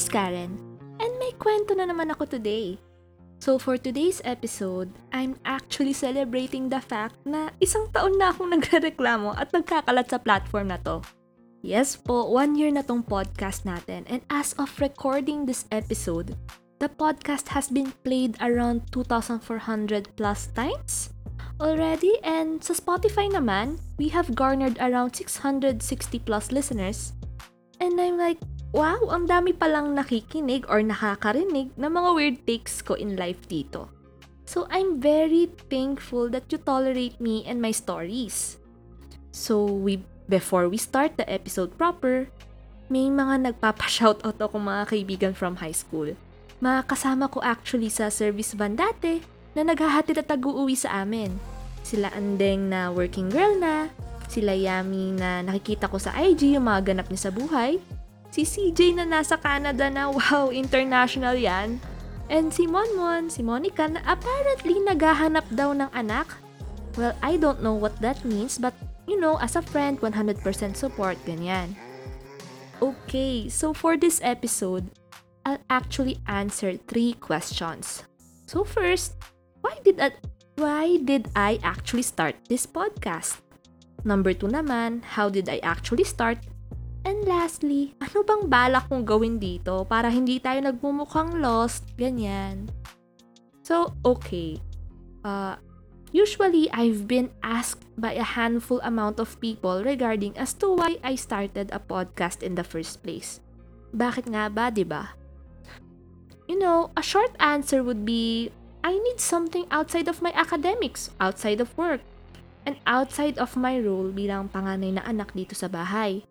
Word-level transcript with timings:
it's 0.00 0.08
Karen, 0.08 0.56
and 0.96 1.12
may 1.20 1.28
kwento 1.36 1.76
na 1.76 1.84
naman 1.84 2.08
ako 2.08 2.24
today. 2.24 2.80
So 3.36 3.60
for 3.60 3.76
today's 3.76 4.24
episode, 4.24 4.88
I'm 5.12 5.36
actually 5.44 5.92
celebrating 5.92 6.72
the 6.72 6.80
fact 6.80 7.20
na 7.28 7.52
isang 7.60 7.92
taon 7.92 8.16
na 8.16 8.32
akong 8.32 8.48
nagre-reklamo 8.56 9.36
at 9.36 9.52
nagkakalat 9.52 10.08
sa 10.08 10.16
platform 10.16 10.72
na 10.72 10.80
to. 10.88 11.04
Yes 11.60 12.00
po, 12.00 12.32
one 12.32 12.56
year 12.56 12.72
na 12.72 12.80
tong 12.80 13.04
podcast 13.04 13.68
natin 13.68 14.08
and 14.08 14.24
as 14.32 14.56
of 14.56 14.72
recording 14.80 15.44
this 15.44 15.68
episode, 15.68 16.32
the 16.80 16.88
podcast 16.88 17.52
has 17.52 17.68
been 17.68 17.92
played 18.00 18.40
around 18.40 18.88
2,400 18.96 19.44
plus 20.16 20.48
times 20.56 21.12
already 21.60 22.16
and 22.24 22.64
sa 22.64 22.72
Spotify 22.72 23.28
naman, 23.28 23.76
we 24.00 24.08
have 24.08 24.32
garnered 24.32 24.80
around 24.80 25.12
660 25.12 25.84
plus 26.24 26.48
listeners. 26.48 27.12
And 27.80 28.00
I'm 28.00 28.16
like, 28.16 28.40
wow, 28.70 29.02
ang 29.10 29.26
dami 29.26 29.50
palang 29.50 29.94
nakikinig 29.94 30.66
or 30.70 30.82
nakakarinig 30.82 31.74
ng 31.74 31.90
mga 31.90 32.10
weird 32.14 32.38
takes 32.46 32.82
ko 32.82 32.94
in 32.94 33.18
life 33.18 33.42
dito. 33.50 33.90
So 34.46 34.66
I'm 34.66 34.98
very 34.98 35.50
thankful 35.70 36.30
that 36.34 36.50
you 36.50 36.58
tolerate 36.58 37.22
me 37.22 37.46
and 37.46 37.62
my 37.62 37.70
stories. 37.70 38.58
So 39.30 39.62
we 39.62 40.02
before 40.26 40.66
we 40.66 40.78
start 40.78 41.14
the 41.18 41.26
episode 41.26 41.74
proper, 41.78 42.30
may 42.90 43.06
mga 43.06 43.50
nagpapa-shoutout 43.50 44.38
ako 44.38 44.58
mga 44.58 44.90
kaibigan 44.90 45.32
from 45.34 45.62
high 45.62 45.74
school. 45.74 46.14
Mga 46.58 46.90
kasama 46.90 47.30
ko 47.30 47.38
actually 47.42 47.90
sa 47.90 48.10
service 48.10 48.54
van 48.58 48.74
dati 48.74 49.22
na 49.54 49.62
naghahatid 49.66 50.18
at 50.18 50.26
tag-uuwi 50.30 50.74
sa 50.74 51.02
amin. 51.06 51.30
Sila 51.86 52.10
Andeng 52.14 52.70
na 52.70 52.90
working 52.90 53.30
girl 53.30 53.54
na, 53.58 53.90
sila 54.30 54.54
Yami 54.54 55.14
na 55.18 55.42
nakikita 55.42 55.90
ko 55.90 55.98
sa 55.98 56.14
IG 56.14 56.58
yung 56.58 56.66
mga 56.66 56.94
ganap 56.94 57.06
niya 57.10 57.30
sa 57.30 57.34
buhay, 57.34 57.78
si 58.30 58.46
CJ 58.46 59.02
na 59.02 59.04
nasa 59.06 59.36
Canada 59.36 59.90
na 59.90 60.10
wow, 60.14 60.48
international 60.54 61.34
yan, 61.34 61.82
and 62.30 62.54
si 62.54 62.66
Monmon, 62.66 63.28
si 63.28 63.42
Monica 63.42 63.90
na 63.90 64.00
apparently 64.06 64.78
naghahanap 64.82 65.46
daw 65.50 65.74
ng 65.74 65.90
anak. 65.90 66.38
Well, 66.98 67.14
I 67.22 67.38
don't 67.38 67.62
know 67.62 67.74
what 67.74 67.98
that 68.02 68.22
means 68.26 68.58
but 68.58 68.74
you 69.10 69.18
know, 69.18 69.38
as 69.42 69.58
a 69.58 69.62
friend, 69.62 69.98
100% 69.98 70.46
support, 70.78 71.18
ganyan. 71.26 71.74
Okay, 72.78 73.50
so 73.50 73.74
for 73.74 73.98
this 73.98 74.22
episode, 74.22 74.86
I'll 75.44 75.60
actually 75.68 76.22
answer 76.30 76.78
three 76.78 77.18
questions. 77.18 78.06
So 78.46 78.62
first, 78.62 79.18
why 79.60 79.76
did 79.84 79.98
I, 79.98 80.14
why 80.56 80.96
did 81.02 81.28
I 81.34 81.58
actually 81.62 82.06
start 82.06 82.36
this 82.48 82.64
podcast? 82.64 83.42
Number 84.04 84.32
two 84.32 84.48
naman, 84.48 85.04
how 85.04 85.28
did 85.28 85.50
I 85.50 85.58
actually 85.60 86.04
start? 86.06 86.38
And 87.04 87.24
lastly, 87.24 87.96
ano 88.00 88.20
bang 88.22 88.44
balak 88.48 88.88
kong 88.92 89.08
gawin 89.08 89.40
dito 89.40 89.88
para 89.88 90.12
hindi 90.12 90.36
tayo 90.36 90.60
nagmumukhang 90.60 91.40
lost, 91.40 91.88
ganyan. 91.96 92.68
So, 93.64 93.96
okay. 94.04 94.60
Uh, 95.24 95.56
Usually, 96.10 96.66
I've 96.74 97.06
been 97.06 97.30
asked 97.38 97.86
by 97.94 98.18
a 98.18 98.26
handful 98.26 98.82
amount 98.82 99.22
of 99.22 99.38
people 99.38 99.86
regarding 99.86 100.34
as 100.34 100.50
to 100.58 100.74
why 100.74 100.98
I 101.06 101.14
started 101.14 101.70
a 101.70 101.78
podcast 101.78 102.42
in 102.42 102.58
the 102.58 102.66
first 102.66 103.06
place. 103.06 103.38
Bakit 103.94 104.34
nga 104.34 104.50
ba, 104.50 104.74
'di 104.74 104.90
ba? 104.90 105.14
You 106.50 106.58
know, 106.58 106.90
a 106.98 107.02
short 107.02 107.38
answer 107.38 107.86
would 107.86 108.02
be 108.02 108.50
I 108.82 108.98
need 108.98 109.22
something 109.22 109.70
outside 109.70 110.10
of 110.10 110.18
my 110.18 110.34
academics, 110.34 111.14
outside 111.22 111.62
of 111.62 111.70
work, 111.78 112.02
and 112.66 112.74
outside 112.90 113.38
of 113.38 113.54
my 113.54 113.78
role 113.78 114.10
bilang 114.10 114.50
panganay 114.50 114.98
na 114.98 115.06
anak 115.06 115.30
dito 115.30 115.54
sa 115.54 115.70
bahay. 115.70 116.26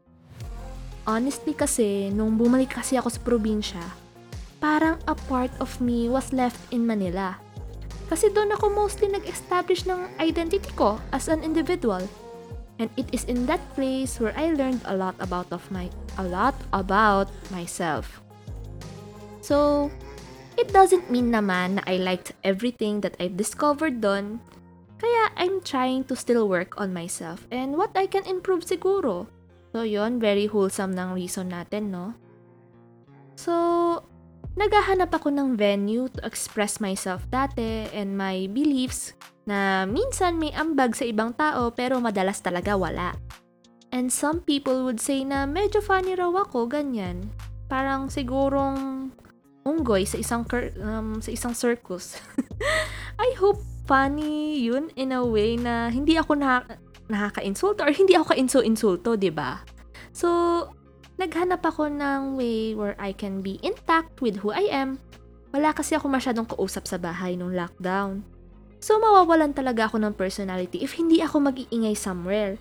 Honestly 1.07 1.55
kasi, 1.55 2.09
nung 2.09 2.35
bumalik 2.35 2.79
kasi 2.79 2.99
ako 2.99 3.11
sa 3.11 3.21
probinsya, 3.23 3.85
parang 4.59 4.99
a 5.07 5.15
part 5.27 5.51
of 5.63 5.79
me 5.79 6.11
was 6.11 6.31
left 6.35 6.59
in 6.71 6.83
Manila 6.83 7.39
kasi 8.09 8.33
doon 8.33 8.49
ako 8.49 8.73
mostly 8.73 9.05
nag-establish 9.05 9.85
ng 9.85 10.09
identity 10.17 10.73
ko 10.73 10.97
as 11.13 11.29
an 11.29 11.45
individual. 11.45 12.01
And 12.81 12.89
it 12.97 13.05
is 13.13 13.23
in 13.29 13.45
that 13.45 13.61
place 13.77 14.17
where 14.17 14.33
I 14.33 14.57
learned 14.57 14.81
a 14.89 14.97
lot 14.97 15.13
about 15.21 15.53
of 15.53 15.61
my 15.69 15.93
a 16.17 16.25
lot 16.25 16.57
about 16.73 17.29
myself. 17.53 18.25
So, 19.45 19.87
it 20.57 20.73
doesn't 20.73 21.13
mean 21.13 21.29
naman 21.29 21.77
na 21.77 21.83
I 21.85 22.01
liked 22.01 22.33
everything 22.41 23.05
that 23.05 23.13
I've 23.21 23.37
discovered 23.37 24.01
doon. 24.01 24.41
Kaya 24.97 25.31
I'm 25.37 25.61
trying 25.61 26.09
to 26.09 26.17
still 26.17 26.49
work 26.49 26.75
on 26.81 26.91
myself 26.91 27.45
and 27.53 27.77
what 27.77 27.93
I 27.93 28.09
can 28.09 28.25
improve 28.25 28.65
siguro. 28.65 29.29
So, 29.69 29.85
yon 29.85 30.17
very 30.17 30.49
wholesome 30.49 30.97
ng 30.97 31.13
reason 31.13 31.53
natin, 31.53 31.93
no? 31.93 32.17
So, 33.37 33.53
naghahanap 34.59 35.13
ako 35.13 35.31
ng 35.31 35.55
venue 35.55 36.09
to 36.11 36.19
express 36.25 36.81
myself 36.83 37.23
dati 37.31 37.87
and 37.95 38.17
my 38.17 38.49
beliefs 38.51 39.15
na 39.47 39.87
minsan 39.87 40.35
may 40.35 40.51
ambag 40.51 40.93
sa 40.93 41.07
ibang 41.07 41.31
tao 41.37 41.71
pero 41.71 42.01
madalas 42.03 42.41
talaga 42.43 42.75
wala. 42.75 43.15
And 43.89 44.13
some 44.13 44.45
people 44.45 44.85
would 44.85 45.01
say 45.01 45.25
na 45.25 45.49
medyo 45.49 45.81
funny 45.81 46.13
raw 46.13 46.29
ako, 46.29 46.69
ganyan. 46.69 47.29
Parang 47.65 48.09
sigurong 48.09 49.09
unggoy 49.65 50.05
sa 50.05 50.21
isang 50.21 50.45
cur- 50.45 50.73
um, 50.77 51.21
sa 51.21 51.29
isang 51.33 51.53
circus. 51.57 52.17
I 53.17 53.33
hope 53.37 53.61
funny 53.89 54.61
yun 54.61 54.93
in 54.93 55.09
a 55.09 55.25
way 55.25 55.57
na 55.57 55.89
hindi 55.89 56.13
ako 56.13 56.37
na 56.37 56.61
nakaka-insulto 57.09 57.83
or 57.83 57.91
hindi 57.91 58.13
ako 58.13 58.37
ka-inso-insulto, 58.37 59.17
ba? 59.33 59.65
So, 60.13 60.29
naghanap 61.19 61.59
ako 61.65 61.91
ng 61.91 62.39
way 62.39 62.71
where 62.73 62.95
I 62.95 63.11
can 63.11 63.43
be 63.43 63.59
intact 63.59 64.23
with 64.23 64.39
who 64.39 64.55
I 64.55 64.71
am. 64.71 65.03
Wala 65.51 65.75
kasi 65.75 65.97
ako 65.97 66.07
masyadong 66.07 66.47
kausap 66.47 66.87
sa 66.87 66.95
bahay 66.95 67.35
nung 67.35 67.51
lockdown. 67.51 68.23
So 68.79 68.95
mawawalan 68.95 69.51
talaga 69.51 69.91
ako 69.91 69.99
ng 69.99 70.15
personality 70.15 70.79
if 70.79 70.95
hindi 70.95 71.19
ako 71.19 71.51
mag-iingay 71.51 71.97
somewhere. 71.99 72.55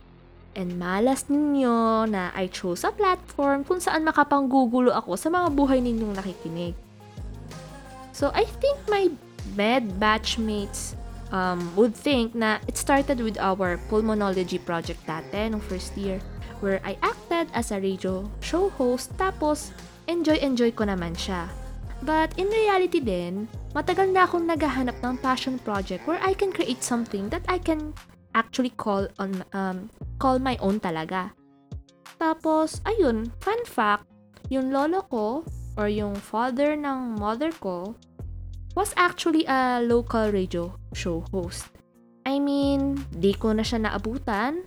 And 0.59 0.75
malas 0.75 1.31
ninyo 1.31 2.11
na 2.11 2.35
I 2.35 2.51
chose 2.51 2.83
a 2.83 2.91
platform 2.91 3.63
kung 3.63 3.79
saan 3.79 4.03
makapanggugulo 4.03 4.91
ako 4.91 5.15
sa 5.15 5.31
mga 5.31 5.55
buhay 5.55 5.79
ninyong 5.79 6.19
nakikinig. 6.19 6.75
So 8.11 8.35
I 8.35 8.43
think 8.59 8.75
my 8.91 9.07
med 9.55 9.87
batchmates 10.03 10.99
um, 11.33 11.61
would 11.77 11.95
think 11.95 12.35
na 12.35 12.59
it 12.67 12.77
started 12.77 13.21
with 13.21 13.37
our 13.39 13.77
pulmonology 13.89 14.61
project 14.61 15.03
dati 15.05 15.49
nung 15.51 15.61
first 15.61 15.97
year 15.97 16.21
where 16.61 16.83
I 16.83 16.99
acted 17.05 17.49
as 17.55 17.71
a 17.71 17.79
radio 17.79 18.27
show 18.43 18.69
host 18.75 19.15
tapos 19.17 19.71
enjoy-enjoy 20.11 20.75
ko 20.75 20.89
naman 20.89 21.15
siya. 21.15 21.47
But 22.03 22.39
in 22.39 22.47
reality 22.47 23.03
din, 23.03 23.51
matagal 23.75 24.15
na 24.15 24.27
akong 24.27 24.47
naghahanap 24.47 25.03
ng 25.03 25.19
passion 25.19 25.59
project 25.59 26.07
where 26.07 26.23
I 26.23 26.35
can 26.35 26.55
create 26.55 26.83
something 26.83 27.27
that 27.35 27.43
I 27.51 27.59
can 27.59 27.91
actually 28.39 28.71
call 28.79 29.11
on 29.19 29.43
um, 29.51 29.91
call 30.23 30.39
my 30.39 30.55
own 30.63 30.79
talaga. 30.79 31.35
Tapos, 32.19 32.83
ayun, 32.87 33.31
fun 33.43 33.63
fact, 33.67 34.07
yung 34.51 34.71
lolo 34.71 35.07
ko 35.07 35.27
or 35.79 35.87
yung 35.91 36.15
father 36.19 36.75
ng 36.75 37.19
mother 37.19 37.51
ko 37.55 37.95
was 38.75 38.95
actually 38.95 39.43
a 39.47 39.83
local 39.83 40.31
radio 40.31 40.71
show 40.99 41.23
host. 41.31 41.71
I 42.27 42.43
mean, 42.43 42.99
di 43.15 43.39
ko 43.39 43.55
na 43.55 43.63
siya 43.63 43.87
naabutan 43.87 44.67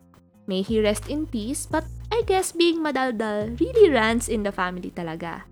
May 0.49 0.65
he 0.65 0.81
rest 0.81 1.05
in 1.07 1.29
peace, 1.29 1.69
but 1.69 1.85
I 2.09 2.25
guess 2.25 2.51
being 2.51 2.81
madaldal 2.81 3.55
really 3.55 3.87
runs 3.87 4.27
in 4.27 4.43
the 4.43 4.51
family 4.51 4.89
talaga. 4.89 5.45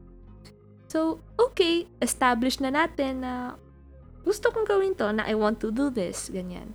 So, 0.89 1.21
okay, 1.37 1.85
establish 2.01 2.57
na 2.59 2.73
natin 2.73 3.21
na 3.21 3.55
gusto 4.25 4.49
kong 4.49 4.65
gawin 4.65 4.97
to 4.97 5.13
na 5.13 5.23
I 5.29 5.37
want 5.37 5.61
to 5.61 5.69
do 5.69 5.93
this, 5.93 6.33
ganyan. 6.33 6.73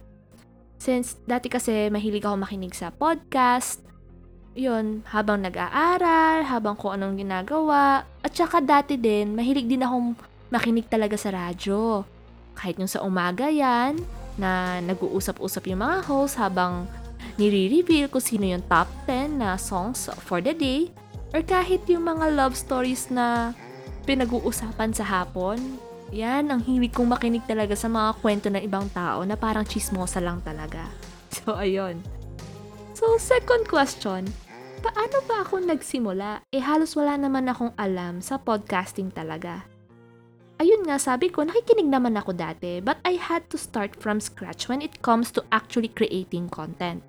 Since 0.78 1.20
dati 1.26 1.50
kasi 1.50 1.90
mahilig 1.90 2.22
ako 2.22 2.48
makinig 2.48 2.72
sa 2.72 2.94
podcast, 2.94 3.82
yun, 4.54 5.02
habang 5.10 5.42
nag-aaral, 5.42 6.46
habang 6.46 6.78
ko 6.78 6.94
anong 6.94 7.18
ginagawa, 7.18 8.06
at 8.22 8.32
saka 8.32 8.62
dati 8.62 8.94
din, 8.94 9.34
mahilig 9.34 9.66
din 9.66 9.82
akong 9.82 10.14
makinig 10.54 10.86
talaga 10.86 11.18
sa 11.18 11.34
radyo. 11.34 12.06
Kahit 12.54 12.78
yung 12.78 12.90
sa 12.90 13.02
umaga 13.02 13.50
yan, 13.50 13.98
na 14.34 14.82
nag-uusap-usap 14.82 15.70
yung 15.70 15.82
mga 15.82 15.98
host 16.06 16.38
habang 16.38 16.86
nire-reveal 17.38 18.10
kung 18.10 18.22
sino 18.22 18.46
yung 18.46 18.62
top 18.66 18.86
10 19.06 19.42
na 19.42 19.58
songs 19.58 20.10
for 20.26 20.42
the 20.42 20.54
day, 20.54 20.90
or 21.34 21.42
kahit 21.42 21.82
yung 21.90 22.06
mga 22.06 22.30
love 22.34 22.54
stories 22.54 23.10
na 23.10 23.54
pinag-uusapan 24.06 24.94
sa 24.94 25.02
hapon. 25.02 25.58
Yan, 26.14 26.46
ang 26.52 26.62
hilig 26.62 26.94
kong 26.94 27.10
makinig 27.10 27.42
talaga 27.48 27.74
sa 27.74 27.90
mga 27.90 28.10
kwento 28.22 28.46
ng 28.52 28.62
ibang 28.62 28.86
tao 28.94 29.26
na 29.26 29.34
parang 29.34 29.66
chismosa 29.66 30.22
lang 30.22 30.38
talaga. 30.44 30.86
So, 31.34 31.58
ayun. 31.58 31.98
So, 32.94 33.18
second 33.18 33.66
question, 33.66 34.22
paano 34.78 35.18
ba 35.26 35.42
ako 35.42 35.66
nagsimula? 35.66 36.46
Eh, 36.54 36.62
halos 36.62 36.94
wala 36.94 37.18
naman 37.18 37.50
akong 37.50 37.74
alam 37.74 38.22
sa 38.22 38.38
podcasting 38.38 39.10
talaga. 39.10 39.66
Ayun 40.62 40.86
nga, 40.86 41.02
sabi 41.02 41.34
ko, 41.34 41.42
nakikinig 41.42 41.90
naman 41.90 42.14
ako 42.14 42.30
dati, 42.30 42.78
but 42.78 43.02
I 43.02 43.18
had 43.18 43.50
to 43.50 43.58
start 43.58 43.98
from 43.98 44.22
scratch 44.22 44.70
when 44.70 44.78
it 44.78 45.02
comes 45.02 45.34
to 45.34 45.42
actually 45.50 45.90
creating 45.90 46.46
content. 46.46 47.02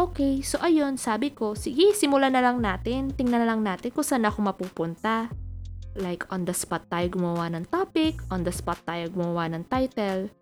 Okay, 0.00 0.40
so 0.40 0.56
ayun, 0.64 0.96
sabi 0.96 1.36
ko, 1.36 1.52
sige, 1.52 1.92
simulan 1.92 2.32
na 2.32 2.40
lang 2.40 2.64
natin. 2.64 3.12
Tingnan 3.12 3.44
na 3.44 3.48
lang 3.52 3.60
natin 3.60 3.92
kung 3.92 4.00
saan 4.00 4.24
ako 4.24 4.48
mapupunta. 4.48 5.28
Like, 5.92 6.24
on 6.32 6.48
the 6.48 6.56
spot 6.56 6.88
tayo 6.88 7.12
gumawa 7.12 7.52
ng 7.52 7.68
topic, 7.68 8.24
on 8.32 8.40
the 8.48 8.54
spot 8.54 8.80
tayo 8.88 9.12
gumawa 9.12 9.52
ng 9.52 9.68
title. 9.68 10.32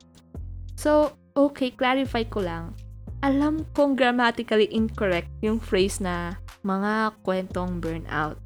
So, 0.78 1.18
okay, 1.34 1.74
clarify 1.74 2.30
ko 2.30 2.46
lang. 2.46 2.78
Alam 3.26 3.66
kong 3.74 3.98
grammatically 3.98 4.70
incorrect 4.70 5.28
yung 5.42 5.58
phrase 5.58 5.98
na 5.98 6.38
mga 6.62 7.18
kwentong 7.26 7.82
burnout. 7.82 8.38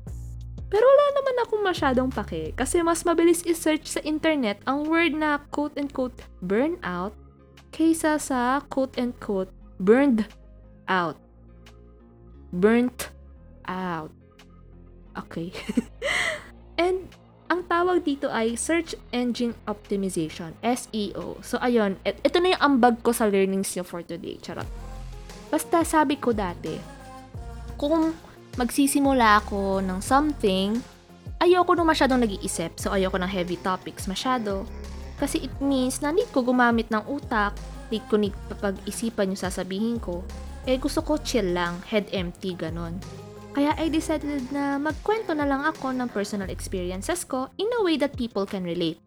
Pero 0.73 0.83
wala 0.89 1.05
akong 1.45 1.63
masyadong 1.63 2.09
pake 2.09 2.57
kasi 2.57 2.81
mas 2.81 3.05
mabilis 3.05 3.45
i-search 3.45 3.87
sa 3.87 4.01
internet 4.03 4.59
ang 4.65 4.89
word 4.89 5.13
na 5.13 5.39
quote-unquote 5.53 6.25
burnout 6.41 7.13
kaysa 7.71 8.17
sa 8.17 8.65
quote-unquote 8.73 9.53
burned 9.79 10.27
out. 10.89 11.19
Burnt 12.55 13.11
out. 13.67 14.11
Okay. 15.19 15.51
And 16.83 17.11
ang 17.51 17.67
tawag 17.69 18.03
dito 18.03 18.31
ay 18.31 18.57
Search 18.57 18.97
Engine 19.13 19.55
Optimization, 19.69 20.57
SEO. 20.65 21.39
So, 21.45 21.61
ayun, 21.61 22.01
ito 22.03 22.39
na 22.41 22.57
yung 22.57 22.63
ambag 22.63 23.05
ko 23.05 23.13
sa 23.13 23.29
learnings 23.29 23.75
nyo 23.77 23.85
for 23.85 24.03
today. 24.03 24.41
Charot. 24.41 24.67
Basta 25.53 25.87
sabi 25.87 26.19
ko 26.19 26.35
dati, 26.35 26.75
kung 27.79 28.17
magsisimula 28.59 29.45
ako 29.45 29.83
ng 29.83 30.01
something, 30.03 30.79
ayoko 31.43 31.75
nung 31.75 31.91
masyadong 31.91 32.23
nag-iisip. 32.23 32.79
So, 32.79 32.95
ayoko 32.95 33.19
ng 33.19 33.31
heavy 33.31 33.59
topics 33.59 34.07
masyado. 34.07 34.67
Kasi 35.19 35.47
it 35.47 35.55
means 35.63 36.03
na 36.03 36.11
need 36.11 36.29
ko 36.35 36.43
gumamit 36.43 36.91
ng 36.91 37.07
utak, 37.07 37.55
need 37.91 38.03
ko 38.11 38.19
need 38.19 38.35
papag-isipan 38.51 39.31
yung 39.31 39.41
sasabihin 39.41 40.03
ko. 40.03 40.27
Eh, 40.67 40.81
gusto 40.81 41.05
ko 41.05 41.21
chill 41.21 41.55
lang, 41.55 41.79
head 41.87 42.09
empty, 42.11 42.57
ganon. 42.57 42.99
Kaya 43.55 43.71
I 43.79 43.87
decided 43.87 44.51
na 44.51 44.83
magkwento 44.83 45.31
na 45.31 45.47
lang 45.47 45.63
ako 45.63 45.95
ng 45.95 46.11
personal 46.11 46.51
experiences 46.51 47.23
ko 47.23 47.47
in 47.55 47.71
a 47.79 47.81
way 47.87 47.95
that 47.95 48.19
people 48.19 48.43
can 48.43 48.67
relate. 48.67 48.99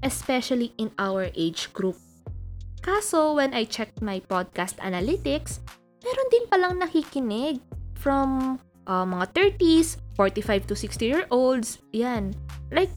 Especially 0.00 0.72
in 0.80 0.88
our 0.96 1.28
age 1.36 1.70
group. 1.76 2.00
Kaso, 2.82 3.38
when 3.38 3.54
I 3.54 3.62
checked 3.62 4.02
my 4.02 4.18
podcast 4.18 4.82
analytics, 4.82 5.62
meron 6.02 6.28
din 6.34 6.44
palang 6.50 6.74
nakikinig 6.82 7.62
from 7.94 8.58
uh, 8.90 9.06
mga 9.06 9.54
30s, 9.54 10.01
45 10.16 10.68
to 10.68 10.74
60 10.76 11.04
year 11.04 11.24
olds, 11.32 11.80
yan. 11.92 12.36
Like, 12.68 12.92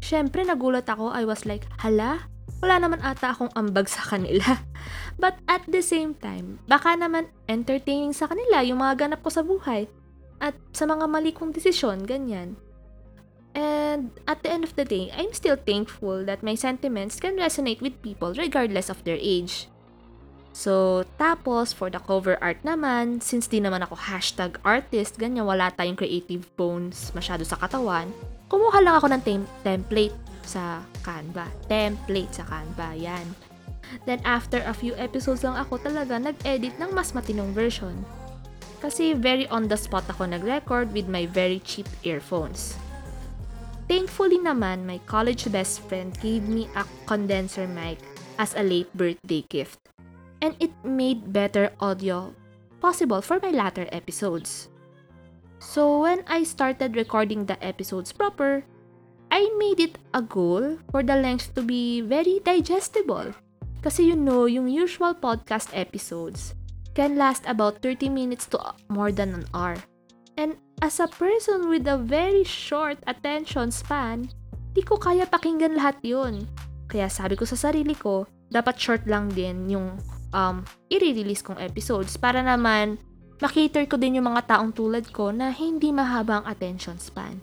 syempre 0.00 0.46
nagulat 0.46 0.86
ako, 0.86 1.10
I 1.10 1.26
was 1.26 1.44
like, 1.44 1.66
hala, 1.82 2.30
wala 2.60 2.76
naman 2.78 3.00
ata 3.00 3.32
akong 3.32 3.52
ambag 3.56 3.88
sa 3.88 4.04
kanila. 4.04 4.60
But 5.22 5.40
at 5.48 5.64
the 5.68 5.84
same 5.84 6.16
time, 6.16 6.60
baka 6.68 6.96
naman 6.96 7.28
entertaining 7.48 8.12
sa 8.16 8.28
kanila 8.28 8.64
yung 8.64 8.80
mga 8.80 9.08
ganap 9.08 9.20
ko 9.24 9.30
sa 9.32 9.44
buhay. 9.44 9.88
At 10.40 10.56
sa 10.72 10.88
mga 10.88 11.04
mali 11.04 11.36
kong 11.36 11.52
desisyon, 11.52 12.08
ganyan. 12.08 12.56
And 13.52 14.14
at 14.30 14.46
the 14.46 14.50
end 14.50 14.62
of 14.62 14.78
the 14.78 14.86
day, 14.86 15.10
I'm 15.10 15.34
still 15.34 15.58
thankful 15.58 16.24
that 16.24 16.46
my 16.46 16.54
sentiments 16.54 17.18
can 17.18 17.36
resonate 17.36 17.82
with 17.82 18.00
people 18.00 18.32
regardless 18.32 18.88
of 18.88 19.02
their 19.02 19.18
age. 19.18 19.66
So, 20.50 21.06
tapos, 21.14 21.70
for 21.70 21.88
the 21.88 22.02
cover 22.02 22.34
art 22.42 22.58
naman, 22.66 23.22
since 23.22 23.46
di 23.46 23.62
naman 23.62 23.86
ako 23.86 23.94
hashtag 23.94 24.58
artist, 24.66 25.14
ganyan, 25.14 25.46
wala 25.46 25.70
tayong 25.70 25.94
creative 25.94 26.42
bones 26.58 27.14
masyado 27.14 27.46
sa 27.46 27.54
katawan, 27.54 28.10
kumuha 28.50 28.82
lang 28.82 28.98
ako 28.98 29.06
ng 29.14 29.22
tem- 29.22 29.52
template 29.62 30.16
sa 30.42 30.82
Canva. 31.06 31.46
Template 31.70 32.42
sa 32.42 32.44
Canva, 32.50 32.98
yan. 32.98 33.26
Then, 34.06 34.22
after 34.26 34.62
a 34.66 34.74
few 34.74 34.94
episodes 34.98 35.46
lang 35.46 35.54
ako 35.54 35.78
talaga 35.82 36.18
nag-edit 36.18 36.78
ng 36.82 36.90
mas 36.94 37.14
matinong 37.14 37.54
version. 37.54 37.94
Kasi 38.82 39.14
very 39.14 39.46
on 39.54 39.70
the 39.70 39.78
spot 39.78 40.06
ako 40.10 40.26
nag-record 40.26 40.90
with 40.90 41.06
my 41.06 41.30
very 41.30 41.62
cheap 41.62 41.86
earphones. 42.02 42.74
Thankfully 43.90 44.38
naman, 44.38 44.86
my 44.86 45.02
college 45.10 45.50
best 45.50 45.82
friend 45.90 46.14
gave 46.22 46.46
me 46.46 46.70
a 46.78 46.86
condenser 47.10 47.66
mic 47.66 47.98
as 48.38 48.54
a 48.54 48.62
late 48.62 48.88
birthday 48.94 49.42
gift 49.50 49.89
and 50.42 50.56
it 50.58 50.72
made 50.84 51.32
better 51.32 51.72
audio 51.80 52.34
possible 52.80 53.20
for 53.20 53.38
my 53.40 53.50
latter 53.50 53.86
episodes. 53.92 54.68
So 55.60 56.00
when 56.00 56.24
I 56.26 56.42
started 56.44 56.96
recording 56.96 57.44
the 57.44 57.60
episodes 57.62 58.12
proper, 58.12 58.64
I 59.30 59.46
made 59.60 59.78
it 59.78 60.00
a 60.14 60.22
goal 60.24 60.80
for 60.90 61.04
the 61.04 61.14
length 61.14 61.54
to 61.54 61.62
be 61.62 62.00
very 62.00 62.40
digestible. 62.42 63.36
Kasi 63.84 64.08
you 64.08 64.16
know, 64.16 64.48
yung 64.48 64.68
usual 64.68 65.14
podcast 65.14 65.70
episodes 65.72 66.56
can 66.96 67.16
last 67.16 67.44
about 67.46 67.84
30 67.84 68.08
minutes 68.08 68.48
to 68.50 68.58
more 68.88 69.12
than 69.12 69.36
an 69.36 69.44
hour. 69.54 69.76
And 70.36 70.56
as 70.80 70.98
a 70.98 71.08
person 71.08 71.68
with 71.68 71.86
a 71.86 72.00
very 72.00 72.42
short 72.44 72.98
attention 73.06 73.70
span, 73.70 74.32
di 74.72 74.80
ko 74.80 74.96
kaya 74.96 75.28
pakinggan 75.28 75.76
lahat 75.76 76.00
yun. 76.00 76.48
Kaya 76.88 77.06
sabi 77.12 77.36
ko 77.36 77.44
sa 77.44 77.56
sarili 77.56 77.94
ko, 77.94 78.26
dapat 78.50 78.80
short 78.80 79.06
lang 79.06 79.30
din 79.30 79.70
yung 79.70 80.00
um, 80.34 80.62
i-release 80.90 81.42
kong 81.42 81.58
episodes 81.58 82.16
para 82.18 82.42
naman 82.42 82.98
makater 83.40 83.88
ko 83.88 83.96
din 83.96 84.20
yung 84.20 84.28
mga 84.30 84.56
taong 84.56 84.70
tulad 84.74 85.08
ko 85.10 85.32
na 85.32 85.50
hindi 85.50 85.90
mahaba 85.90 86.40
ang 86.40 86.46
attention 86.46 87.00
span. 87.00 87.40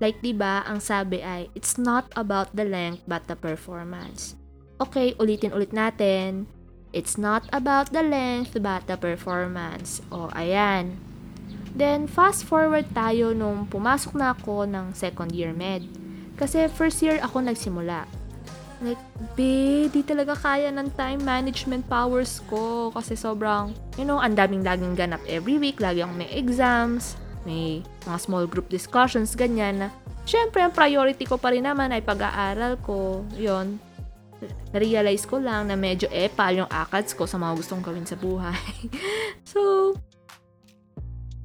Like 0.00 0.24
'di 0.24 0.32
ba, 0.32 0.64
ang 0.64 0.80
sabi 0.80 1.20
ay 1.20 1.52
it's 1.52 1.76
not 1.76 2.08
about 2.16 2.56
the 2.56 2.64
length 2.64 3.04
but 3.04 3.28
the 3.28 3.36
performance. 3.36 4.34
Okay, 4.80 5.12
ulitin 5.20 5.52
ulit 5.52 5.76
natin. 5.76 6.48
It's 6.90 7.14
not 7.20 7.46
about 7.54 7.94
the 7.94 8.02
length 8.02 8.56
but 8.58 8.88
the 8.88 8.96
performance. 8.96 10.00
O 10.10 10.32
ayan. 10.32 10.96
Then 11.70 12.10
fast 12.10 12.42
forward 12.48 12.90
tayo 12.96 13.30
nung 13.30 13.70
pumasok 13.70 14.18
na 14.18 14.34
ako 14.34 14.66
ng 14.66 14.96
second 14.96 15.30
year 15.30 15.54
med. 15.54 15.86
Kasi 16.34 16.66
first 16.66 17.04
year 17.04 17.20
ako 17.22 17.44
nagsimula. 17.46 18.08
Like, 18.80 19.00
be, 19.36 19.86
di 19.92 20.00
talaga 20.00 20.32
kaya 20.32 20.72
ng 20.72 20.96
time 20.96 21.20
management 21.20 21.84
powers 21.84 22.40
ko. 22.48 22.88
Kasi 22.96 23.12
sobrang, 23.12 23.76
you 24.00 24.08
know, 24.08 24.16
ang 24.16 24.32
daming 24.32 24.64
laging 24.64 24.96
ganap 24.96 25.20
every 25.28 25.60
week. 25.60 25.84
Lagi 25.84 26.00
akong 26.00 26.16
may 26.16 26.32
exams, 26.32 27.20
may 27.44 27.84
mga 28.08 28.18
small 28.18 28.48
group 28.48 28.72
discussions, 28.72 29.36
ganyan 29.36 29.84
na. 29.84 29.88
Siyempre, 30.24 30.64
ang 30.64 30.72
priority 30.72 31.28
ko 31.28 31.36
pa 31.36 31.52
rin 31.52 31.68
naman 31.68 31.92
ay 31.92 32.00
pag-aaral 32.00 32.80
ko. 32.80 33.24
Yon 33.36 33.76
na-realize 34.72 35.28
ko 35.28 35.36
lang 35.36 35.68
na 35.68 35.76
medyo 35.76 36.08
epal 36.08 36.64
yung 36.64 36.70
akads 36.72 37.12
ko 37.12 37.28
sa 37.28 37.36
mga 37.36 37.60
gustong 37.60 37.84
gawin 37.84 38.08
sa 38.08 38.16
buhay. 38.16 38.56
so, 39.52 39.92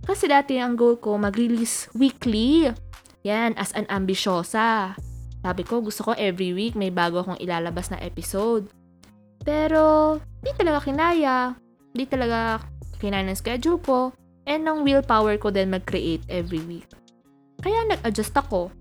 kasi 0.06 0.30
dati 0.30 0.62
ang 0.62 0.78
goal 0.78 1.02
ko 1.02 1.18
mag-release 1.18 1.90
weekly. 1.98 2.70
Yan, 3.26 3.58
as 3.58 3.74
an 3.74 3.90
ambisyosa. 3.90 4.94
Sabi 5.46 5.62
ko, 5.62 5.78
gusto 5.78 6.02
ko 6.10 6.18
every 6.18 6.58
week 6.58 6.74
may 6.74 6.90
bago 6.90 7.22
akong 7.22 7.38
ilalabas 7.38 7.94
na 7.94 8.02
episode. 8.02 8.66
Pero, 9.46 10.18
di 10.42 10.50
talaga 10.58 10.90
kinaya. 10.90 11.54
Di 11.94 12.10
talaga 12.10 12.66
kinaya 12.98 13.30
ng 13.30 13.38
schedule 13.38 13.78
ko. 13.78 14.10
And 14.50 14.66
ng 14.66 14.82
willpower 14.82 15.38
ko 15.38 15.54
din 15.54 15.70
mag-create 15.70 16.26
every 16.34 16.66
week. 16.66 16.90
Kaya 17.62 17.78
nag-adjust 17.86 18.34
ako. 18.34 18.74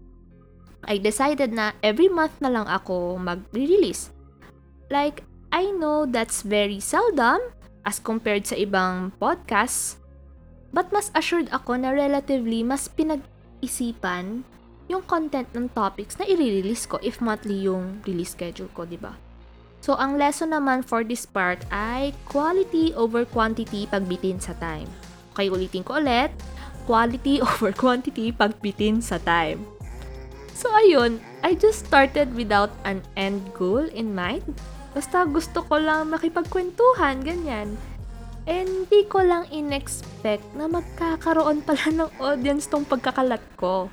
I 0.88 0.97
decided 0.97 1.52
na 1.52 1.76
every 1.85 2.09
month 2.09 2.40
na 2.40 2.49
lang 2.49 2.64
ako 2.64 3.21
mag-release. 3.21 4.09
Like, 4.88 5.21
I 5.52 5.68
know 5.68 6.09
that's 6.09 6.40
very 6.40 6.80
seldom 6.80 7.44
as 7.85 8.00
compared 8.00 8.49
sa 8.49 8.56
ibang 8.56 9.12
podcasts. 9.21 10.00
But 10.73 10.88
mas 10.97 11.12
assured 11.12 11.52
ako 11.52 11.76
na 11.76 11.92
relatively 11.92 12.64
mas 12.64 12.88
pinag-isipan 12.88 14.49
yung 14.88 15.05
content 15.09 15.49
ng 15.57 15.73
topics 15.73 16.21
na 16.21 16.29
i-release 16.29 16.85
ko 16.85 17.00
if 17.00 17.21
monthly 17.25 17.64
yung 17.64 18.05
release 18.05 18.37
schedule 18.37 18.69
ko, 18.76 18.85
di 18.85 19.00
ba? 19.00 19.17
So, 19.85 19.97
ang 20.00 20.17
lesson 20.17 20.57
naman 20.57 20.81
for 20.81 21.05
this 21.05 21.29
part 21.29 21.61
ay 21.69 22.17
quality 22.25 22.97
over 22.97 23.29
quantity 23.29 23.85
pagbitin 23.85 24.41
sa 24.41 24.57
time. 24.57 24.88
Okay, 25.37 25.53
ulitin 25.53 25.85
ko 25.85 26.00
ulit. 26.00 26.33
Quality 26.88 27.41
over 27.49 27.73
quantity 27.73 28.33
pagbitin 28.33 29.05
sa 29.05 29.21
time. 29.21 29.61
So, 30.57 30.73
ayun, 30.73 31.21
I 31.45 31.53
just 31.53 31.85
started 31.85 32.33
without 32.33 32.73
an 32.88 33.05
end 33.19 33.45
goal 33.53 33.85
in 33.93 34.17
mind. 34.17 34.57
Basta 34.97 35.29
gusto 35.29 35.61
ko 35.67 35.76
lang 35.76 36.14
makipagkwentuhan, 36.14 37.21
ganyan. 37.21 37.76
And 38.49 38.88
di 38.88 39.05
ko 39.09 39.21
lang 39.21 39.49
in-expect 39.53 40.45
na 40.57 40.64
magkakaroon 40.64 41.61
pala 41.64 41.88
ng 41.93 42.11
audience 42.21 42.69
tong 42.69 42.88
pagkakalat 42.88 43.43
ko. 43.61 43.93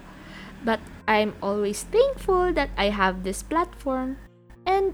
But 0.62 0.80
I'm 1.08 1.34
always 1.42 1.84
thankful 1.90 2.54
that 2.54 2.70
I 2.78 2.94
have 2.94 3.24
this 3.24 3.42
platform. 3.42 4.18
And 4.66 4.94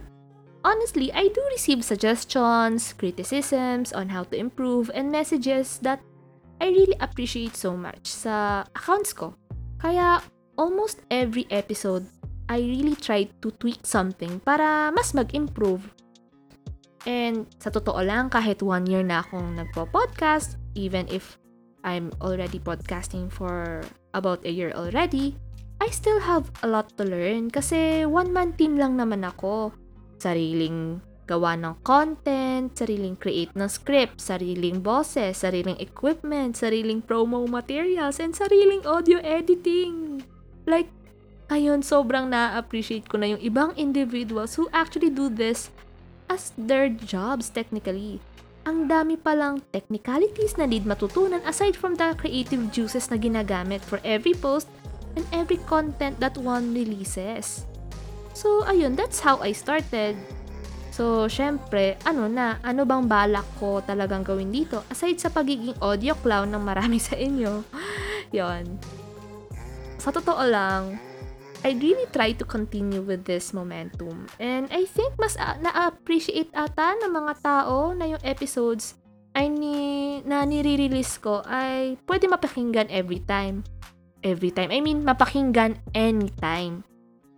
honestly, 0.63 1.11
I 1.11 1.27
do 1.27 1.41
receive 1.51 1.83
suggestions, 1.83 2.93
criticisms 2.93 3.91
on 3.91 4.09
how 4.09 4.23
to 4.31 4.35
improve, 4.35 4.91
and 4.95 5.11
messages 5.11 5.79
that 5.83 5.99
I 6.59 6.71
really 6.71 6.95
appreciate 6.99 7.55
so 7.55 7.75
much 7.77 8.07
sa 8.07 8.65
accounts 8.73 9.13
ko. 9.13 9.35
Kaya 9.77 10.23
almost 10.57 11.05
every 11.11 11.45
episode, 11.51 12.07
I 12.49 12.63
really 12.63 12.95
try 12.95 13.29
to 13.43 13.51
tweak 13.59 13.85
something 13.85 14.39
para 14.41 14.89
mas 14.95 15.13
mag-improve. 15.13 15.83
And 17.07 17.47
sa 17.61 17.69
totoo 17.71 18.03
lang, 18.03 18.27
kahit 18.31 18.59
one 18.63 18.87
year 18.87 19.03
na 19.03 19.23
akong 19.23 19.55
nagpo-podcast, 19.55 20.59
even 20.75 21.07
if 21.07 21.39
I'm 21.87 22.11
already 22.19 22.59
podcasting 22.59 23.31
for 23.31 23.85
about 24.11 24.43
a 24.43 24.51
year 24.51 24.75
already, 24.75 25.39
I 25.77 25.93
still 25.93 26.19
have 26.25 26.49
a 26.63 26.67
lot 26.67 26.89
to 26.97 27.05
learn 27.05 27.53
kasi 27.53 28.03
one-man 28.03 28.57
team 28.57 28.75
lang 28.75 28.97
naman 28.97 29.21
ako. 29.21 29.71
Sariling 30.17 30.99
gawa 31.27 31.59
ng 31.59 31.75
content, 31.83 32.71
sariling 32.73 33.19
create 33.19 33.51
ng 33.53 33.67
script, 33.67 34.23
sariling 34.23 34.79
bosses, 34.79 35.43
sariling 35.43 35.77
equipment, 35.77 36.55
sariling 36.55 37.03
promo 37.03 37.45
materials, 37.45 38.17
and 38.17 38.33
sariling 38.33 38.81
audio 38.87 39.19
editing. 39.21 40.23
Like, 40.63 40.87
ngayon 41.51 41.83
sobrang 41.83 42.31
na-appreciate 42.31 43.07
ko 43.07 43.19
na 43.19 43.35
yung 43.35 43.43
ibang 43.43 43.71
individuals 43.75 44.55
who 44.55 44.71
actually 44.71 45.11
do 45.11 45.27
this 45.27 45.69
as 46.31 46.51
their 46.55 46.91
jobs 46.91 47.51
technically. 47.51 48.19
Ang 48.67 48.91
dami 48.91 49.15
palang 49.15 49.63
technicalities 49.71 50.59
na 50.59 50.67
need 50.67 50.83
matutunan 50.83 51.39
aside 51.47 51.79
from 51.79 51.95
the 51.95 52.11
creative 52.19 52.67
juices 52.75 53.07
na 53.07 53.15
ginagamit 53.15 53.79
for 53.79 54.03
every 54.03 54.35
post 54.35 54.67
and 55.17 55.25
every 55.33 55.57
content 55.65 56.21
that 56.21 56.37
one 56.37 56.77
releases. 56.77 57.65
So, 58.37 58.61
ayun, 58.69 58.93
that's 58.93 59.17
how 59.17 59.41
I 59.41 59.49
started. 59.57 60.13
So, 60.93 61.25
syempre, 61.25 61.97
ano 62.05 62.29
na, 62.29 62.61
ano 62.61 62.85
bang 62.85 63.09
balak 63.09 63.45
ko 63.57 63.81
talagang 63.81 64.21
gawin 64.21 64.53
dito? 64.53 64.85
Aside 64.93 65.17
sa 65.17 65.33
pagiging 65.33 65.73
audio 65.81 66.13
clown 66.21 66.53
ng 66.53 66.61
marami 66.61 67.01
sa 67.09 67.17
inyo. 67.17 67.65
yon. 68.29 68.77
Sa 69.97 70.13
totoo 70.13 70.45
lang, 70.45 71.01
I 71.65 71.73
really 71.73 72.05
try 72.13 72.37
to 72.37 72.45
continue 72.45 73.01
with 73.01 73.25
this 73.25 73.49
momentum. 73.49 74.29
And 74.37 74.69
I 74.69 74.85
think 74.85 75.17
mas 75.17 75.33
na-appreciate 75.37 76.53
ata 76.53 76.93
ng 77.01 77.09
mga 77.09 77.33
tao 77.41 77.97
na 77.97 78.05
yung 78.05 78.21
episodes 78.21 78.93
ay 79.33 79.49
ni, 79.49 79.77
na 80.25 80.45
nire-release 80.45 81.17
ko 81.21 81.41
ay 81.45 81.97
pwede 82.05 82.29
mapakinggan 82.29 82.89
every 82.93 83.21
time 83.25 83.65
every 84.23 84.51
time. 84.51 84.71
I 84.71 84.81
mean, 84.81 85.03
mapakinggan 85.03 85.81
anytime. 85.93 86.83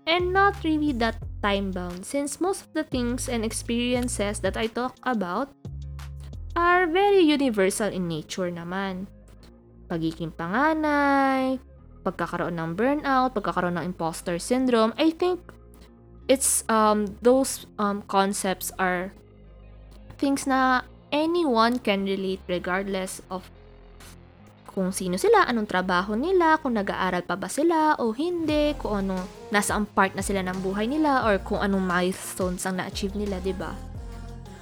And 0.09 0.33
not 0.33 0.57
really 0.65 0.91
that 0.97 1.21
time-bound 1.43 2.05
since 2.05 2.41
most 2.41 2.65
of 2.65 2.73
the 2.73 2.83
things 2.83 3.29
and 3.29 3.45
experiences 3.45 4.41
that 4.41 4.57
I 4.57 4.67
talk 4.67 4.97
about 5.03 5.53
are 6.57 6.89
very 6.89 7.21
universal 7.21 7.87
in 7.93 8.09
nature 8.09 8.49
naman. 8.49 9.05
Pagiging 9.85 10.33
panganay, 10.33 11.61
pagkakaroon 12.01 12.57
ng 12.57 12.73
burnout, 12.73 13.37
pagkakaroon 13.37 13.77
ng 13.77 13.93
imposter 13.93 14.41
syndrome, 14.41 14.93
I 14.97 15.13
think 15.13 15.39
it's 16.29 16.61
um 16.69 17.17
those 17.25 17.65
um 17.81 18.05
concepts 18.05 18.69
are 18.77 19.11
things 20.21 20.45
na 20.45 20.85
anyone 21.09 21.81
can 21.81 22.05
relate 22.05 22.41
regardless 22.45 23.21
of 23.33 23.49
kung 24.69 24.93
sino 24.93 25.17
sila, 25.17 25.49
anong 25.49 25.65
trabaho 25.65 26.13
nila, 26.13 26.61
kung 26.61 26.77
nag-aaral 26.77 27.25
pa 27.25 27.33
ba 27.33 27.49
sila 27.49 27.97
o 27.97 28.13
hindi, 28.13 28.77
kung 28.77 29.01
ano, 29.03 29.17
nasa 29.49 29.73
ang 29.73 29.89
part 29.89 30.13
na 30.13 30.21
sila 30.21 30.45
ng 30.45 30.61
buhay 30.61 30.85
nila 30.85 31.25
or 31.25 31.41
kung 31.41 31.57
anong 31.57 31.81
milestones 31.81 32.69
ang 32.69 32.77
na-achieve 32.77 33.17
nila, 33.17 33.41
'di 33.41 33.57
ba? 33.57 33.73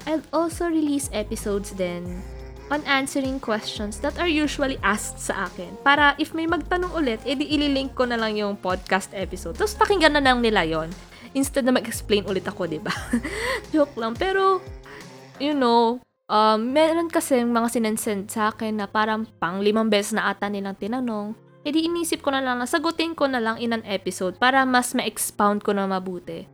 I'll 0.08 0.24
also 0.32 0.72
release 0.72 1.12
episodes 1.12 1.76
then 1.76 2.24
on 2.72 2.84
answering 2.88 3.40
questions 3.40 4.00
that 4.00 4.16
are 4.20 4.32
usually 4.32 4.80
asked 4.84 5.20
sa 5.20 5.52
akin. 5.52 5.76
Para 5.84 6.16
if 6.16 6.32
may 6.32 6.48
magtanong 6.48 6.96
ulit, 6.96 7.20
edi 7.28 7.44
ililink 7.44 7.96
ko 7.96 8.08
na 8.08 8.16
lang 8.16 8.40
yung 8.40 8.56
podcast 8.56 9.12
episode. 9.12 9.60
Tapos 9.60 9.76
pakinggan 9.76 10.16
na 10.16 10.24
lang 10.24 10.40
nila 10.40 10.64
yon 10.64 10.88
Instead 11.36 11.68
na 11.68 11.76
mag-explain 11.76 12.24
ulit 12.24 12.48
ako, 12.48 12.72
di 12.72 12.80
ba? 12.80 12.92
Joke 13.76 14.00
lang. 14.00 14.16
Pero, 14.16 14.64
you 15.44 15.52
know, 15.52 16.00
um, 16.32 16.60
meron 16.72 17.08
kasi 17.12 17.44
mga 17.44 17.68
sinensend 17.72 18.32
sa 18.32 18.52
akin 18.52 18.84
na 18.84 18.88
parang 18.88 19.28
pang 19.40 19.60
limang 19.60 19.92
beses 19.92 20.16
na 20.16 20.32
ata 20.32 20.48
nilang 20.48 20.76
tinanong, 20.76 21.36
edi 21.68 21.84
eh 21.84 21.88
inisip 21.92 22.24
ko 22.24 22.32
na 22.32 22.40
lang 22.40 22.60
na 22.60 22.68
sagutin 22.68 23.12
ko 23.12 23.28
na 23.28 23.44
lang 23.44 23.60
in 23.60 23.76
an 23.76 23.84
episode 23.84 24.40
para 24.40 24.64
mas 24.64 24.96
ma-expound 24.96 25.64
ko 25.64 25.76
na 25.76 25.84
mabuti. 25.84 26.48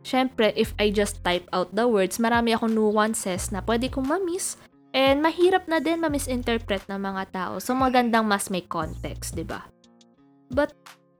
Siyempre, 0.00 0.54
if 0.56 0.72
I 0.80 0.94
just 0.94 1.20
type 1.20 1.44
out 1.52 1.74
the 1.76 1.84
words, 1.84 2.16
marami 2.16 2.56
akong 2.56 2.72
nuances 2.72 3.52
na 3.52 3.60
pwede 3.66 3.92
kong 3.92 4.08
ma-miss 4.08 4.56
and 4.96 5.20
mahirap 5.20 5.68
na 5.68 5.78
din 5.78 6.00
ma-misinterpret 6.00 6.88
ng 6.88 6.98
mga 6.98 7.22
tao. 7.34 7.60
So, 7.60 7.76
magandang 7.76 8.24
mas 8.24 8.48
may 8.48 8.64
context, 8.64 9.36
di 9.36 9.44
ba? 9.44 9.68
But, 10.50 10.72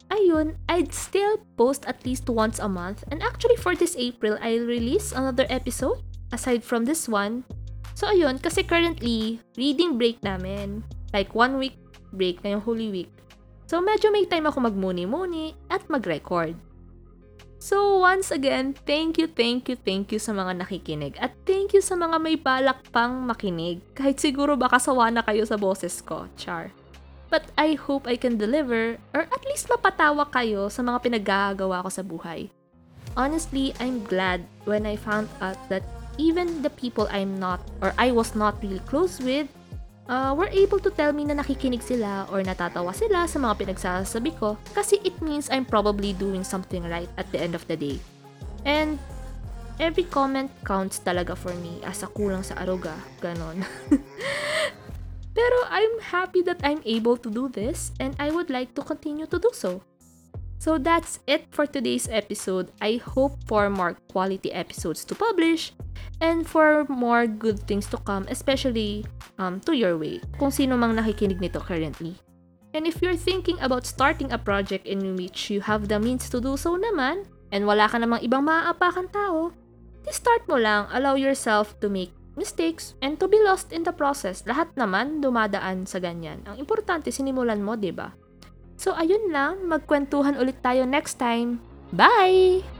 ayun, 0.08 0.56
I'd 0.66 0.96
still 0.96 1.44
post 1.60 1.84
at 1.86 2.02
least 2.08 2.26
once 2.32 2.58
a 2.58 2.72
month. 2.72 3.04
And 3.12 3.20
actually, 3.20 3.60
for 3.60 3.76
this 3.76 3.94
April, 4.00 4.40
I'll 4.40 4.64
release 4.64 5.12
another 5.12 5.44
episode 5.52 6.00
aside 6.32 6.64
from 6.64 6.88
this 6.88 7.04
one 7.04 7.44
So, 7.94 8.08
ayun, 8.08 8.40
kasi 8.40 8.64
currently, 8.64 9.42
reading 9.54 9.98
break 10.00 10.22
namin. 10.24 10.82
Like, 11.12 11.34
one 11.34 11.58
week 11.58 11.76
break 12.14 12.42
ngayong 12.42 12.64
Holy 12.64 12.90
Week. 12.90 13.10
So, 13.70 13.78
medyo 13.78 14.10
may 14.10 14.26
time 14.26 14.50
ako 14.50 14.66
magmuni-muni 14.66 15.54
at 15.70 15.86
mag-record. 15.86 16.58
So, 17.60 18.00
once 18.00 18.32
again, 18.32 18.72
thank 18.88 19.20
you, 19.20 19.28
thank 19.28 19.68
you, 19.68 19.76
thank 19.76 20.10
you 20.10 20.18
sa 20.18 20.32
mga 20.32 20.64
nakikinig. 20.64 21.20
At 21.20 21.36
thank 21.44 21.76
you 21.76 21.84
sa 21.84 21.92
mga 21.92 22.16
may 22.16 22.34
balak 22.40 22.88
pang 22.88 23.20
makinig. 23.28 23.84
Kahit 23.92 24.16
siguro 24.16 24.56
baka 24.56 24.80
sawa 24.80 25.12
na 25.12 25.20
kayo 25.20 25.44
sa 25.44 25.60
boses 25.60 26.00
ko, 26.00 26.24
char. 26.40 26.72
But 27.28 27.52
I 27.60 27.76
hope 27.76 28.08
I 28.08 28.16
can 28.16 28.40
deliver 28.40 28.98
or 29.12 29.28
at 29.28 29.42
least 29.46 29.68
mapatawa 29.68 30.32
kayo 30.32 30.72
sa 30.72 30.82
mga 30.82 30.98
pinaggagawa 31.04 31.84
ko 31.84 31.90
sa 31.92 32.02
buhay. 32.02 32.48
Honestly, 33.14 33.76
I'm 33.76 34.02
glad 34.08 34.48
when 34.64 34.88
I 34.88 34.96
found 34.96 35.28
out 35.44 35.60
that 35.68 35.84
even 36.20 36.60
the 36.60 36.68
people 36.76 37.08
I'm 37.08 37.40
not 37.40 37.64
or 37.80 37.96
I 37.96 38.12
was 38.12 38.36
not 38.36 38.60
really 38.60 38.84
close 38.84 39.16
with 39.24 39.48
uh, 40.04 40.36
were 40.36 40.52
able 40.52 40.76
to 40.84 40.92
tell 40.92 41.16
me 41.16 41.24
na 41.24 41.40
nakikinig 41.40 41.80
sila 41.80 42.28
or 42.28 42.44
natatawa 42.44 42.92
sila 42.92 43.24
sa 43.24 43.40
mga 43.40 43.64
pinagsasabi 43.64 44.36
ko 44.36 44.60
kasi 44.76 45.00
it 45.00 45.16
means 45.24 45.48
I'm 45.48 45.64
probably 45.64 46.12
doing 46.12 46.44
something 46.44 46.84
right 46.84 47.08
at 47.16 47.32
the 47.32 47.40
end 47.40 47.56
of 47.56 47.64
the 47.64 47.80
day. 47.80 47.96
And 48.68 49.00
every 49.80 50.04
comment 50.04 50.52
counts 50.68 51.00
talaga 51.00 51.32
for 51.32 51.56
me 51.64 51.80
as 51.88 52.04
a 52.04 52.10
kulang 52.12 52.44
sa 52.44 52.60
aruga, 52.60 52.92
ganon. 53.24 53.64
Pero 55.40 55.58
I'm 55.72 56.12
happy 56.12 56.44
that 56.44 56.60
I'm 56.60 56.84
able 56.84 57.16
to 57.16 57.32
do 57.32 57.48
this 57.48 57.96
and 57.96 58.12
I 58.20 58.28
would 58.28 58.52
like 58.52 58.76
to 58.76 58.84
continue 58.84 59.24
to 59.30 59.38
do 59.40 59.48
so. 59.56 59.80
So 60.60 60.76
that's 60.76 61.24
it 61.24 61.48
for 61.48 61.64
today's 61.64 62.04
episode. 62.12 62.68
I 62.84 63.00
hope 63.00 63.40
for 63.48 63.72
more 63.72 63.96
quality 64.12 64.52
episodes 64.52 65.08
to 65.08 65.16
publish 65.16 65.72
and 66.20 66.44
for 66.44 66.84
more 66.84 67.24
good 67.24 67.64
things 67.64 67.88
to 67.88 67.98
come, 68.04 68.28
especially 68.28 69.08
um, 69.40 69.64
to 69.64 69.72
your 69.72 69.96
way, 69.96 70.20
kung 70.36 70.52
sino 70.52 70.76
mang 70.76 71.00
nakikinig 71.00 71.40
nito 71.40 71.64
currently. 71.64 72.12
And 72.76 72.84
if 72.84 73.00
you're 73.00 73.16
thinking 73.16 73.56
about 73.64 73.88
starting 73.88 74.36
a 74.36 74.38
project 74.38 74.84
in 74.84 75.16
which 75.16 75.48
you 75.48 75.64
have 75.64 75.88
the 75.88 75.96
means 75.96 76.28
to 76.28 76.44
do 76.44 76.60
so 76.60 76.76
naman, 76.76 77.24
and 77.56 77.64
wala 77.64 77.88
ka 77.88 77.96
namang 77.96 78.20
ibang 78.20 78.44
maaapakan 78.44 79.08
tao, 79.08 79.56
start 80.12 80.44
mo 80.44 80.60
lang, 80.60 80.92
allow 80.92 81.16
yourself 81.16 81.72
to 81.80 81.88
make 81.88 82.12
mistakes 82.36 83.00
and 83.00 83.16
to 83.16 83.24
be 83.24 83.40
lost 83.40 83.72
in 83.72 83.80
the 83.80 83.96
process. 83.96 84.44
Lahat 84.44 84.68
naman 84.76 85.24
dumadaan 85.24 85.88
sa 85.88 86.04
ganyan. 86.04 86.44
Ang 86.44 86.60
importante, 86.60 87.08
sinimulan 87.08 87.64
mo, 87.64 87.80
'di 87.80 87.96
ba? 87.96 88.12
So, 88.80 88.96
ayun 88.96 89.28
lang. 89.28 89.68
Magkwentuhan 89.68 90.40
ulit 90.40 90.64
tayo 90.64 90.88
next 90.88 91.20
time. 91.20 91.60
Bye! 91.92 92.79